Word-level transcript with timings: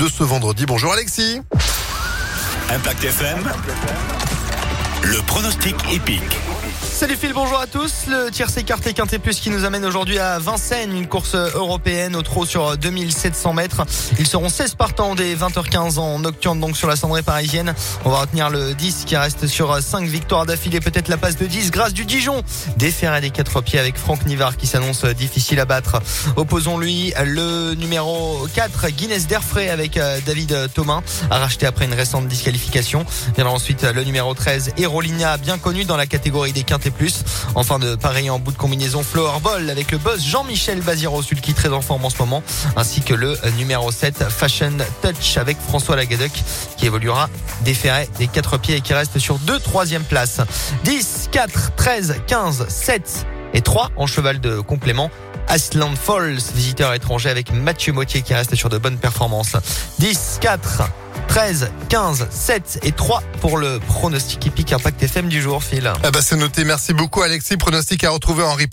de 0.00 0.08
ce 0.08 0.22
vendredi. 0.22 0.64
Bonjour 0.64 0.92
Alexis. 0.94 1.42
Impact 2.70 3.04
FM. 3.04 3.38
Le 5.02 5.20
pronostic 5.26 5.74
épique. 5.92 6.38
Salut 7.00 7.16
Phil, 7.16 7.32
bonjour 7.32 7.58
à 7.58 7.66
tous. 7.66 8.08
Le 8.08 8.30
tiercé 8.30 8.60
écarté 8.60 8.92
Quintet 8.92 9.18
Plus 9.18 9.40
qui 9.40 9.48
nous 9.48 9.64
amène 9.64 9.86
aujourd'hui 9.86 10.18
à 10.18 10.38
Vincennes, 10.38 10.94
une 10.94 11.06
course 11.06 11.34
européenne 11.34 12.14
au 12.14 12.20
trot 12.20 12.44
sur 12.44 12.76
2700 12.76 13.54
mètres. 13.54 13.86
Ils 14.18 14.26
seront 14.26 14.50
16 14.50 14.74
partants 14.74 15.14
des 15.14 15.34
20h15 15.34 15.98
en 15.98 16.18
nocturne 16.18 16.60
donc 16.60 16.76
sur 16.76 16.88
la 16.88 16.96
cendrée 16.96 17.22
parisienne. 17.22 17.74
On 18.04 18.10
va 18.10 18.18
retenir 18.18 18.50
le 18.50 18.74
10 18.74 19.04
qui 19.06 19.16
reste 19.16 19.46
sur 19.46 19.82
5 19.82 20.06
victoires 20.08 20.44
d'affilée, 20.44 20.80
peut-être 20.80 21.08
la 21.08 21.16
passe 21.16 21.38
de 21.38 21.46
10 21.46 21.70
grâce 21.70 21.94
du 21.94 22.04
Dijon. 22.04 22.42
Déféré 22.76 23.22
des 23.22 23.30
4 23.30 23.62
pieds 23.62 23.78
avec 23.78 23.96
Franck 23.96 24.26
Nivard 24.26 24.58
qui 24.58 24.66
s'annonce 24.66 25.06
difficile 25.06 25.58
à 25.60 25.64
battre. 25.64 26.02
Opposons-lui 26.36 27.14
le 27.24 27.72
numéro 27.76 28.46
4 28.54 28.90
Guinness 28.90 29.26
d'Airfray 29.26 29.70
avec 29.70 29.96
euh, 29.96 30.18
David 30.26 30.68
Thomas, 30.74 31.00
racheté 31.30 31.64
après 31.64 31.86
une 31.86 31.94
récente 31.94 32.28
disqualification. 32.28 33.06
Viendra 33.36 33.54
ensuite 33.54 33.84
le 33.84 34.04
numéro 34.04 34.34
13 34.34 34.72
Erolina, 34.76 35.38
bien 35.38 35.56
connu 35.56 35.86
dans 35.86 35.96
la 35.96 36.04
catégorie 36.04 36.52
des 36.52 36.62
Quintet 36.62 36.89
plus. 36.90 37.22
Enfin 37.54 37.78
de 37.78 37.94
pareil 37.94 38.30
en 38.30 38.38
bout 38.38 38.52
de 38.52 38.56
combinaison 38.56 39.02
Flower 39.02 39.40
Ball 39.42 39.68
avec 39.70 39.90
le 39.90 39.98
boss 39.98 40.24
Jean-Michel 40.24 40.80
Baziro, 40.80 41.22
celui 41.22 41.40
qui 41.40 41.54
très 41.54 41.68
en 41.68 41.80
forme 41.80 42.04
en 42.04 42.10
ce 42.10 42.18
moment, 42.18 42.42
ainsi 42.76 43.00
que 43.00 43.14
le 43.14 43.36
numéro 43.56 43.90
7 43.90 44.24
Fashion 44.28 44.72
Touch 45.02 45.36
avec 45.36 45.56
François 45.58 45.96
Lagadec 45.96 46.32
qui 46.76 46.86
évoluera 46.86 47.28
déféré 47.62 48.08
des 48.18 48.26
quatre 48.26 48.58
pieds 48.58 48.76
et 48.76 48.80
qui 48.80 48.94
reste 48.94 49.18
sur 49.18 49.38
deux 49.38 49.58
troisième 49.58 50.04
places. 50.04 50.40
10, 50.84 51.28
4, 51.30 51.72
13, 51.76 52.14
15, 52.26 52.66
7 52.68 53.26
et 53.54 53.62
3 53.62 53.90
en 53.96 54.06
cheval 54.06 54.40
de 54.40 54.60
complément. 54.60 55.10
Asland 55.48 55.96
Falls, 55.96 56.38
visiteur 56.54 56.94
étranger 56.94 57.28
avec 57.28 57.52
Mathieu 57.52 57.92
Motier 57.92 58.22
qui 58.22 58.34
reste 58.34 58.54
sur 58.54 58.68
de 58.68 58.78
bonnes 58.78 58.98
performances. 58.98 59.56
10, 59.98 60.38
4, 60.40 60.82
13, 61.30 61.70
15, 61.88 62.26
7 62.28 62.80
et 62.82 62.90
3 62.90 63.22
pour 63.40 63.56
le 63.56 63.78
pronostic 63.78 64.48
épique 64.48 64.72
Impact 64.72 65.00
FM 65.00 65.28
du 65.28 65.40
jour, 65.40 65.62
Phil. 65.62 65.88
Ah 66.02 66.10
bah 66.10 66.22
c'est 66.22 66.34
noté. 66.34 66.64
Merci 66.64 66.92
beaucoup 66.92 67.22
Alexis. 67.22 67.56
Pronostic 67.56 68.02
à 68.02 68.10
retrouver 68.10 68.42
en 68.42 68.54
replay. 68.54 68.66